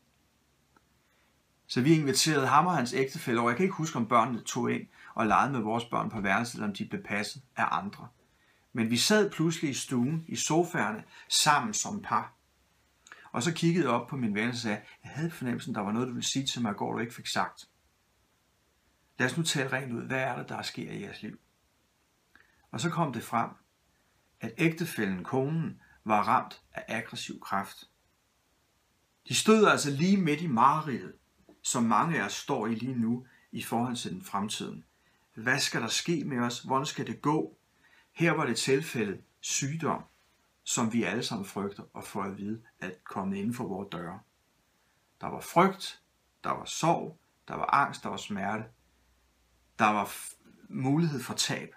[1.67, 3.51] Så vi inviterede ham og hans ægtefælle over.
[3.51, 6.55] Jeg kan ikke huske, om børnene tog ind og legede med vores børn på værelset,
[6.55, 8.09] eller om de blev passet af andre.
[8.73, 12.35] Men vi sad pludselig i stuen, i sofaerne, sammen som par.
[13.33, 15.93] Og så kiggede jeg op på min ven og sagde, jeg havde fornemmelsen, der var
[15.93, 17.69] noget, du ville sige til mig i går, du ikke fik sagt.
[19.19, 20.03] Lad os nu tale rent ud.
[20.03, 21.39] Hvad er det, der sker i jeres liv?
[22.71, 23.51] Og så kom det frem,
[24.41, 27.91] at ægtefælden, konen, var ramt af aggressiv kraft.
[29.29, 31.15] De stod altså lige midt i mareriet,
[31.63, 34.85] som mange af os står i lige nu i forhold til den fremtiden.
[35.35, 36.61] Hvad skal der ske med os?
[36.61, 37.59] Hvordan skal det gå?
[38.13, 40.03] Her var det tilfældet sygdom,
[40.65, 44.21] som vi alle sammen frygter og får at vide at komme inden for vores døre.
[45.21, 46.03] Der var frygt,
[46.45, 47.19] der var sorg,
[47.49, 48.65] der var angst, der var smerte,
[49.79, 50.15] der var
[50.69, 51.75] mulighed for tab.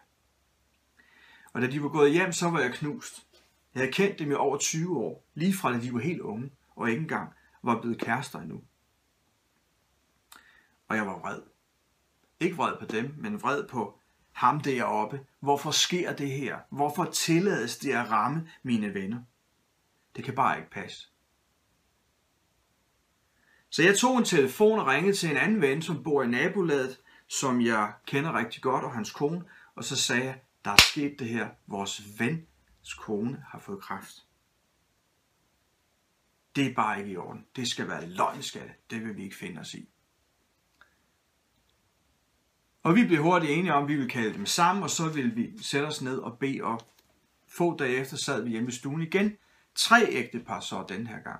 [1.54, 3.28] Og da de var gået hjem, så var jeg knust.
[3.74, 6.52] Jeg havde kendt dem i over 20 år, lige fra da de var helt unge,
[6.76, 8.64] og ikke engang var blevet kærester endnu.
[10.88, 11.42] Og jeg var vred.
[12.40, 14.00] Ikke vred på dem, men vred på
[14.34, 15.26] ham deroppe.
[15.40, 16.60] Hvorfor sker det her?
[16.70, 19.22] Hvorfor tillades det at ramme mine venner?
[20.16, 21.08] Det kan bare ikke passe.
[23.70, 27.00] Så jeg tog en telefon og ringede til en anden ven, som bor i nabolaget,
[27.28, 29.44] som jeg kender rigtig godt, og hans kone,
[29.76, 31.50] og så sagde jeg, der er sket det her.
[31.68, 34.26] Vores vens kone har fået kræft.
[36.56, 37.46] Det er bare ikke i orden.
[37.56, 38.74] Det skal være løgn, skal det.
[38.90, 39.90] Det vil vi ikke finde os i.
[42.84, 45.32] Og vi blev hurtigt enige om, at vi ville kalde dem sammen, og så ville
[45.32, 46.88] vi sætte os ned og bede op.
[47.48, 49.38] Få dage efter sad vi hjemme i stuen igen.
[49.76, 51.40] Tre ægtepar så den her gang.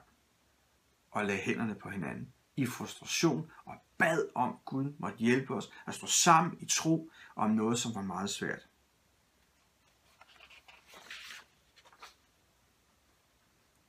[1.12, 5.96] Og lagde hænderne på hinanden i frustration og bad om, Gud måtte hjælpe os at
[5.96, 8.68] stå sammen i tro om noget, som var meget svært.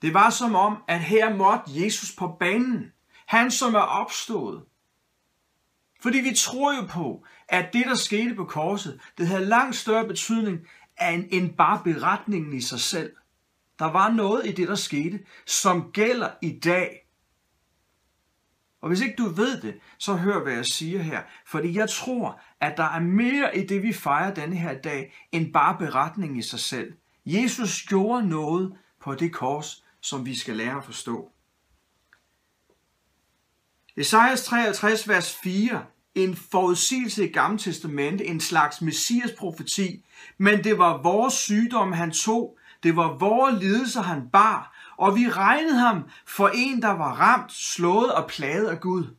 [0.03, 2.93] Det var som om, at her måtte Jesus på banen.
[3.27, 4.65] Han, som er opstået.
[6.05, 10.07] Fordi vi tror jo på, at det, der skete på korset, det havde langt større
[10.07, 10.59] betydning
[11.31, 13.13] end, bare beretningen i sig selv.
[13.79, 17.07] Der var noget i det, der skete, som gælder i dag.
[18.81, 21.23] Og hvis ikke du ved det, så hør, hvad jeg siger her.
[21.47, 25.53] Fordi jeg tror, at der er mere i det, vi fejrer denne her dag, end
[25.53, 26.93] bare beretningen i sig selv.
[27.27, 31.31] Jesus gjorde noget på det kors, som vi skal lære at forstå.
[33.97, 40.05] Esajas 53, vers 4 en forudsigelse i Gamle Testamente, en slags messias profeti,
[40.39, 45.29] men det var vores sygdom, han tog, det var vores lidelser, han bar, og vi
[45.29, 49.17] regnede ham for en, der var ramt, slået og plaget af Gud.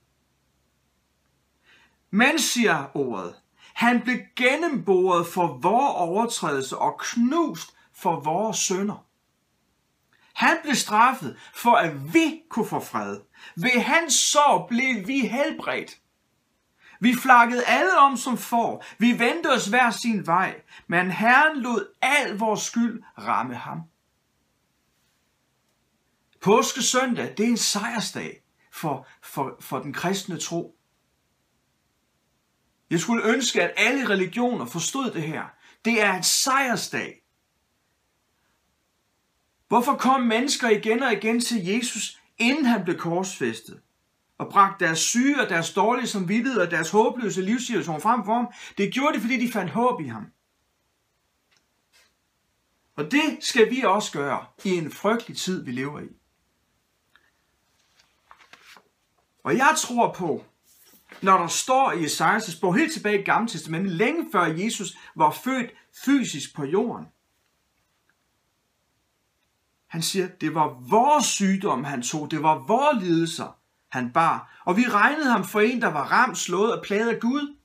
[2.11, 3.35] Men, siger ordet,
[3.73, 9.05] han blev gennemboret for vores overtrædelse og knust for vores sønder.
[10.33, 13.19] Han blev straffet for, at vi kunne få fred.
[13.55, 15.97] Ved hans sår blev vi helbredt.
[16.99, 18.85] Vi flakkede alle om som får.
[18.97, 20.61] Vi vendte os hver sin vej.
[20.87, 23.81] Men Herren lod al vores skyld ramme ham.
[26.41, 30.77] Påske søndag, det er en sejrsdag for, for, for den kristne tro.
[32.89, 35.43] Jeg skulle ønske, at alle religioner forstod det her.
[35.85, 37.21] Det er en sejrsdag.
[39.67, 43.81] Hvorfor kom mennesker igen og igen til Jesus, inden han blev korsfæstet?
[44.37, 48.47] Og bragte deres syge og deres dårlige samvittighed og deres håbløse livssituation frem for ham.
[48.77, 50.25] Det gjorde de, fordi de fandt håb i ham.
[52.95, 56.07] Og det skal vi også gøre i en frygtelig tid, vi lever i.
[59.43, 60.45] Og jeg tror på,
[61.21, 65.31] når der står i Esajas bog helt tilbage i Gamle Testamentet, længe før Jesus var
[65.31, 65.71] født
[66.05, 67.05] fysisk på jorden.
[69.87, 73.59] Han siger, det var vores sygdom, han tog, det var vores lidelser,
[73.95, 77.19] han bar, og vi regnede ham for en, der var ramt, slået og plaget af
[77.19, 77.57] Gud.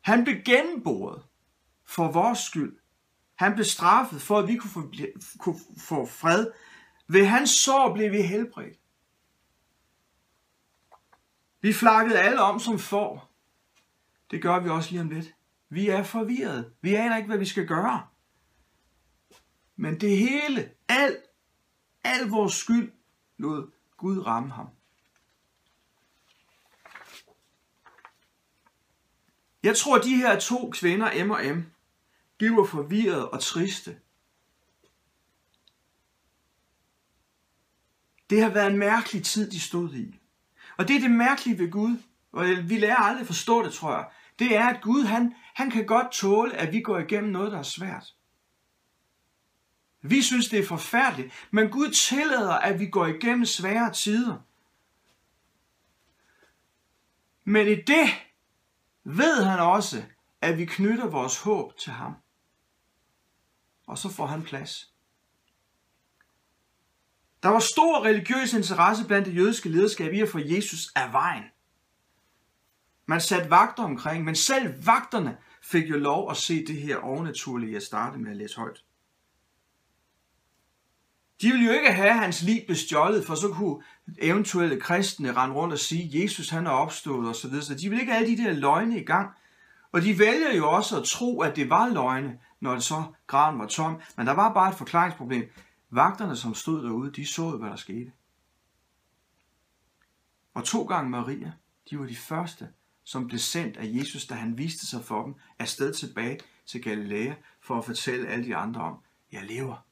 [0.00, 1.22] Han blev gennemboret
[1.84, 2.78] for vores skyld.
[3.34, 4.92] Han blev straffet for, at vi kunne få,
[5.38, 6.50] kunne få fred.
[7.08, 8.78] Ved hans sår blev vi helbredt.
[11.60, 13.32] Vi flakkede alle om som får.
[14.30, 15.34] Det gør vi også lige om lidt.
[15.68, 16.72] Vi er forvirret.
[16.80, 18.06] Vi aner ikke, hvad vi skal gøre.
[19.76, 21.16] Men det hele, alt,
[22.04, 22.92] al vores skyld
[23.38, 23.70] lod
[24.02, 24.68] Gud ramme ham.
[29.62, 31.60] Jeg tror, de her to kvinder, M og M,
[32.40, 34.00] de var forvirrede og triste.
[38.30, 40.20] Det har været en mærkelig tid, de stod i.
[40.76, 44.10] Og det er det mærkelige ved Gud, og vi lærer aldrig forstå det, tror jeg,
[44.38, 47.58] det er, at Gud han, han kan godt tåle, at vi går igennem noget, der
[47.58, 48.14] er svært.
[50.02, 54.38] Vi synes, det er forfærdeligt, men Gud tillader, at vi går igennem svære tider.
[57.44, 58.08] Men i det
[59.04, 60.04] ved han også,
[60.40, 62.14] at vi knytter vores håb til ham.
[63.86, 64.92] Og så får han plads.
[67.42, 71.44] Der var stor religiøs interesse blandt det jødiske lederskab i at få Jesus af vejen.
[73.06, 77.72] Man satte vagter omkring, men selv vagterne fik jo lov at se det her overnaturlige,
[77.72, 78.84] jeg startede med at læse højt.
[81.42, 83.82] De ville jo ikke have hans liv bestjålet, for så kunne
[84.18, 87.64] eventuelle kristne rende rundt og sige, Jesus han er opstået og så videre.
[87.64, 89.30] Så de ville ikke have de der løgne i gang.
[89.92, 93.58] Og de vælger jo også at tro, at det var løgne, når det så graven
[93.58, 94.00] var tom.
[94.16, 95.50] Men der var bare et forklaringsproblem.
[95.90, 98.12] Vagterne, som stod derude, de så hvad der skete.
[100.54, 101.52] Og to gange Maria,
[101.90, 102.68] de var de første,
[103.04, 107.34] som blev sendt af Jesus, da han viste sig for dem, afsted tilbage til Galilea,
[107.60, 108.98] for at fortælle alle de andre om,
[109.32, 109.91] jeg lever.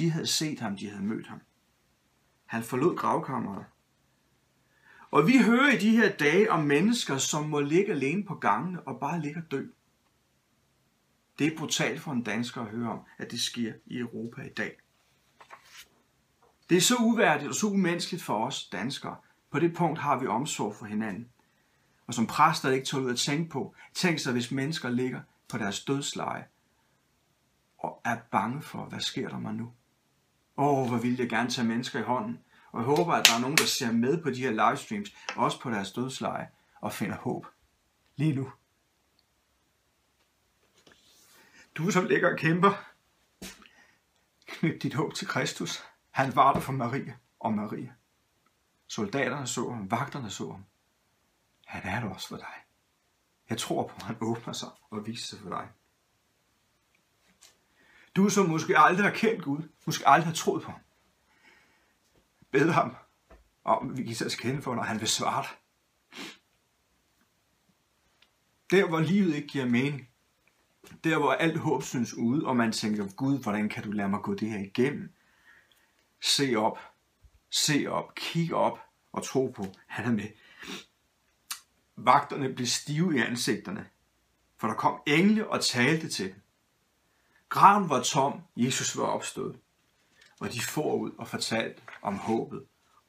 [0.00, 1.40] De havde set ham, de havde mødt ham.
[2.46, 3.64] Han forlod gravkammeret.
[5.10, 8.82] Og vi hører i de her dage om mennesker, som må ligge alene på gangene
[8.82, 9.66] og bare ligge og dø.
[11.38, 14.48] Det er brutalt for en dansker at høre om, at det sker i Europa i
[14.48, 14.76] dag.
[16.70, 19.16] Det er så uværdigt og så umenneskeligt for os danskere.
[19.50, 21.28] På det punkt har vi omsorg for hinanden.
[22.06, 25.84] Og som præster ikke tålet at tænke på, tænk sig, hvis mennesker ligger på deres
[25.84, 26.46] dødsleje
[27.78, 29.72] og er bange for, hvad sker der mig nu?
[30.56, 32.38] Åh, oh, hvor vil jeg gerne tage mennesker i hånden.
[32.72, 35.60] Og jeg håber, at der er nogen, der ser med på de her livestreams, også
[35.60, 36.48] på deres dødsleje,
[36.80, 37.46] og finder håb.
[38.16, 38.52] Lige nu.
[41.74, 42.84] Du som ligger og kæmper,
[44.46, 45.84] knyt dit håb til Kristus.
[46.10, 47.92] Han var der for Maria og Maria.
[48.88, 50.64] Soldaterne så ham, vagterne så ham.
[51.66, 52.54] Han er der også for dig.
[53.50, 55.68] Jeg tror på, at han åbner sig og viser sig for dig.
[58.16, 60.80] Du som måske aldrig har kendt Gud, måske aldrig har troet på ham.
[62.50, 62.96] Bed ham
[63.64, 65.50] om, vi kan os kende for, når han vil svare dig.
[68.70, 70.08] Der, hvor livet ikke giver mening,
[71.04, 74.20] der, hvor alt håb synes ude, og man tænker, Gud, hvordan kan du lade mig
[74.20, 75.12] gå det her igennem?
[76.20, 76.78] Se op,
[77.50, 78.78] se op, kig op
[79.12, 80.28] og tro på, han er med.
[81.96, 83.86] Vagterne blev stive i ansigterne,
[84.58, 86.39] for der kom engle og talte til dem.
[87.50, 89.56] Graven var tom, Jesus var opstået,
[90.40, 92.62] og de får ud og fortalte om håbet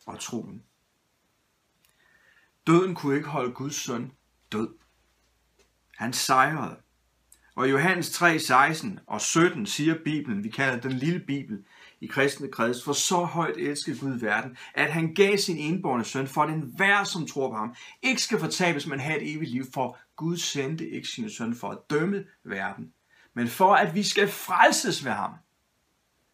[0.05, 0.63] og troen.
[2.67, 4.11] Døden kunne ikke holde Guds søn
[4.51, 4.69] død.
[5.97, 6.77] Han sejrede.
[7.55, 11.65] Og i Johannes 3, 16 og 17 siger Bibelen, vi kalder den lille Bibel
[11.99, 16.27] i kristne kreds, for så højt elskede Gud verden, at han gav sin enborne søn,
[16.27, 19.65] for den enhver, som tror på ham, ikke skal fortabes, men have et evigt liv,
[19.73, 22.93] for Gud sendte ikke sin søn for at dømme verden,
[23.33, 25.33] men for at vi skal frelses ved ham.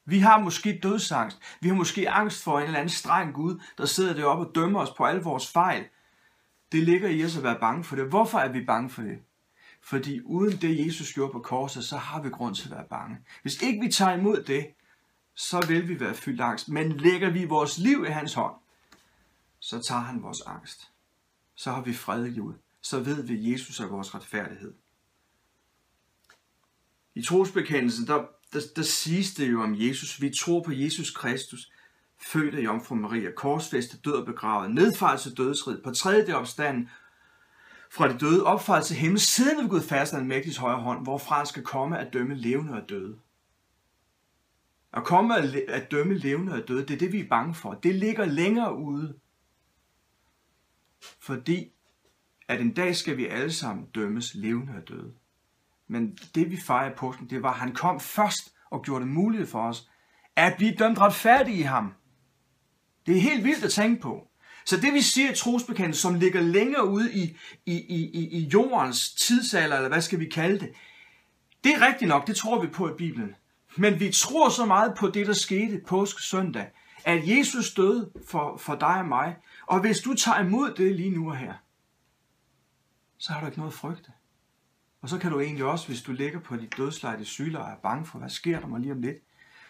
[0.05, 1.39] Vi har måske dødsangst.
[1.61, 4.79] Vi har måske angst for en eller anden streng Gud, der sidder deroppe og dømmer
[4.79, 5.85] os på alle vores fejl.
[6.71, 8.05] Det ligger i os at være bange for det.
[8.05, 9.19] Hvorfor er vi bange for det?
[9.81, 13.17] Fordi uden det, Jesus gjorde på korset, så har vi grund til at være bange.
[13.41, 14.67] Hvis ikke vi tager imod det,
[15.35, 16.69] så vil vi være fyldt angst.
[16.69, 18.55] Men lægger vi vores liv i hans hånd,
[19.59, 20.91] så tager han vores angst.
[21.55, 22.55] Så har vi fred i livet.
[22.81, 24.73] Så ved vi, at Jesus er vores retfærdighed.
[27.17, 30.21] I trosbekendelsen, der, der, der siges det jo om Jesus.
[30.21, 31.71] Vi tror på Jesus Kristus,
[32.21, 36.89] født af Jomfru Maria, korsfæstet, død og begravet, nedfaldet til dødsrid, på tredje dag opstanden,
[37.91, 41.03] fra de døde, opfaldet til himmel, siden ved Gud fast af den mægtiges højre hånd,
[41.03, 43.17] hvorfra han skal komme at dømme levende og døde.
[44.93, 45.37] At komme
[45.69, 47.73] at dømme levende og døde, det er det, vi er bange for.
[47.73, 49.15] Det ligger længere ude.
[51.19, 51.71] Fordi
[52.47, 55.13] at en dag skal vi alle sammen dømmes levende og døde.
[55.87, 59.13] Men det vi fejrer i påsken, det var, at han kom først og gjorde det
[59.13, 59.89] muligt for os
[60.35, 61.93] at blive dømt retfærdige i ham.
[63.05, 64.27] Det er helt vildt at tænke på.
[64.65, 69.13] Så det vi siger i trosbekendelsen, som ligger længere ude i, i, i, i jordens
[69.13, 70.73] tidsalder, eller hvad skal vi kalde det,
[71.63, 73.35] det er rigtigt nok, det tror vi på i Bibelen.
[73.77, 76.71] Men vi tror så meget på det, der skete påske søndag,
[77.03, 79.35] at Jesus døde for, for dig og mig.
[79.65, 81.53] Og hvis du tager imod det lige nu og her,
[83.17, 84.11] så har du ikke noget at frygte.
[85.01, 87.69] Og så kan du egentlig også, hvis du ligger på dit dødsleje, i syge og
[87.69, 89.17] er bange for, hvad sker der mig lige om lidt,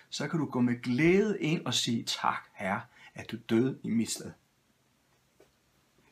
[0.09, 2.81] så kan du gå med glæde ind og sige, tak herre,
[3.15, 4.31] at du døde i mit sted.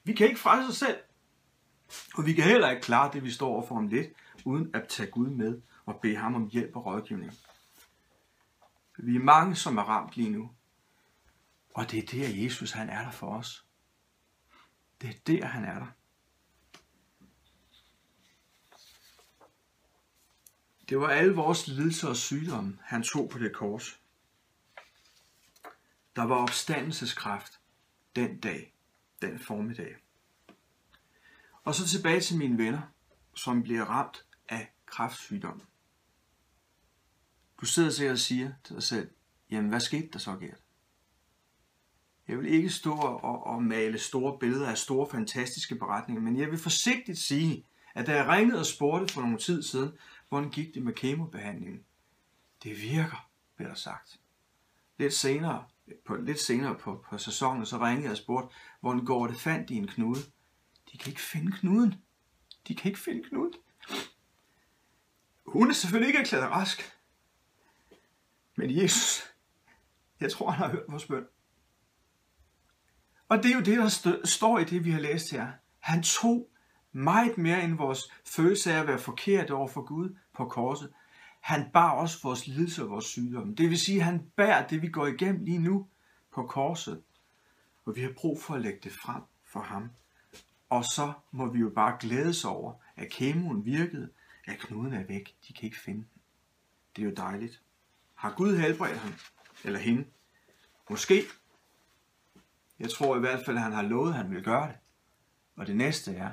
[0.04, 0.98] Vi kan ikke frelse os selv.
[2.16, 4.08] Og vi kan heller ikke klare det, vi står overfor om lidt,
[4.46, 7.34] uden at tage Gud med og bede ham om hjælp og rådgivning.
[8.98, 10.52] Vi er mange, som er ramt lige nu.
[11.74, 13.66] Og det er der, Jesus han er der for os.
[15.02, 15.88] Det er der, han er der.
[20.90, 24.00] Det var alle vores lidelser og sygdomme, han tog på det kors.
[26.16, 27.60] Der var opstandelseskraft
[28.16, 28.74] den dag,
[29.22, 29.96] den formiddag.
[31.64, 32.82] Og så tilbage til mine venner,
[33.36, 35.62] som bliver ramt af kræftsygdom.
[37.62, 39.10] Du sidder sikkert og siger til dig selv,
[39.52, 40.60] jamen hvad skete der så, Gert?
[42.28, 46.52] Jeg vil ikke stå og, og male store billeder af store, fantastiske beretninger, men jeg
[46.52, 47.66] vil forsigtigt sige,
[47.96, 49.92] at da jeg ringede og spurgte for nogle tid siden,
[50.36, 51.86] hvordan gik det med kemobehandlingen?
[52.64, 54.20] Det virker, blev der sagt.
[54.98, 55.66] Lidt senere,
[56.06, 59.70] på, lidt senere på, på sæsonen, så ringede jeg og spurgte, hvordan går det, fandt
[59.70, 60.20] de en knude?
[60.92, 61.96] De kan ikke finde knuden.
[62.68, 63.54] De kan ikke finde knuden.
[65.46, 66.92] Hun er selvfølgelig ikke erklæret rask.
[68.56, 69.24] Men Jesus,
[70.20, 71.26] jeg tror, han har hørt vores bøn.
[73.30, 75.52] Og det er jo det, der st- står i det, vi har læst her.
[75.80, 76.50] Han tog
[76.92, 80.94] meget mere end vores følelse af at være forkert over for Gud på korset.
[81.40, 83.56] Han bar også vores lidelse og vores sygdomme.
[83.56, 85.88] Det vil sige, at han bærer det, vi går igennem lige nu
[86.34, 87.04] på korset.
[87.86, 89.90] Og vi har brug for at lægge det frem for ham.
[90.70, 94.10] Og så må vi jo bare glædes over, at kemoen virkede,
[94.46, 95.36] at knuden er væk.
[95.48, 96.22] De kan ikke finde den.
[96.96, 97.62] Det er jo dejligt.
[98.16, 99.14] Har Gud helbredt ham?
[99.64, 100.06] Eller hende?
[100.90, 101.24] Måske.
[102.80, 104.76] Jeg tror i hvert fald, at han har lovet, at han vil gøre det.
[105.56, 106.32] Og det næste er,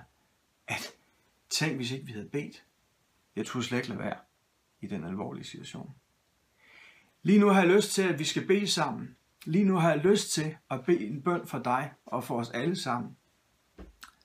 [0.68, 0.92] at
[1.50, 2.64] tænk, hvis ikke vi havde bedt.
[3.36, 4.16] Jeg turde slet ikke lade være
[4.80, 5.94] i den alvorlige situation.
[7.22, 9.16] Lige nu har jeg lyst til, at vi skal bede sammen.
[9.44, 12.50] Lige nu har jeg lyst til at bede en bøn for dig og for os
[12.50, 13.16] alle sammen.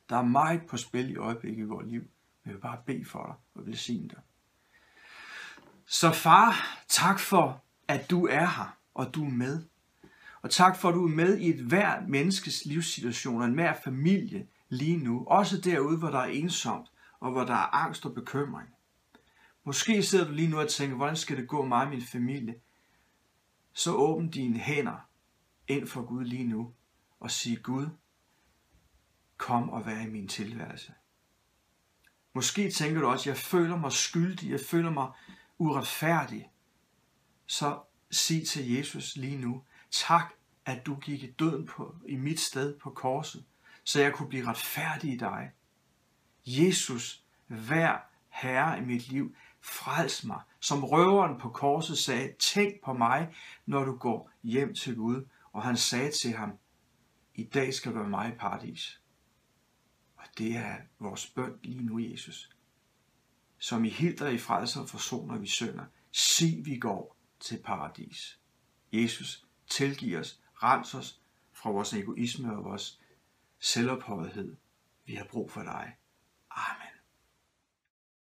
[0.10, 2.03] Der er meget på spil i øjeblikket i vores liv.
[2.45, 4.20] Jeg vil bare bede for dig og velsigne dig.
[5.86, 9.64] Så far, tak for, at du er her, og du er med.
[10.41, 13.74] Og tak for, at du er med i et hver menneskes livssituation, og en hver
[13.84, 15.26] familie lige nu.
[15.28, 16.88] Også derude, hvor der er ensomt,
[17.20, 18.70] og hvor der er angst og bekymring.
[19.68, 22.55] Måske sidder du lige nu og tænker, hvordan skal det gå mig og min familie?
[23.74, 25.09] Så åbn dine hænder
[25.68, 26.74] ind for Gud lige nu,
[27.20, 27.88] og sig Gud,
[29.38, 30.93] kom og vær i min tilværelse.
[32.34, 35.11] Måske tænker du også, jeg føler mig skyldig, jeg føler mig
[35.57, 36.51] uretfærdig.
[37.47, 40.34] Så sig til Jesus lige nu, tak,
[40.65, 43.45] at du gik i døden på, i mit sted på korset,
[43.84, 45.51] så jeg kunne blive retfærdig i dig.
[46.45, 49.36] Jesus, vær herre i mit liv,
[49.68, 50.41] frels mig.
[50.59, 55.26] Som røveren på korset sagde, tænk på mig, når du går hjem til Gud.
[55.51, 56.51] Og han sagde til ham,
[57.36, 59.01] i dag skal du være mig i paradis.
[60.15, 62.49] Og det er vores bøn lige nu, Jesus.
[63.59, 68.39] Som i hilder i frelser og forsoner vi sønder, Sig vi går til paradis.
[68.91, 71.22] Jesus, tilgiv os, rens os
[71.53, 72.99] fra vores egoisme og vores
[73.59, 74.55] selvophøjethed.
[75.05, 75.95] Vi har brug for dig.
[76.51, 76.87] Amen.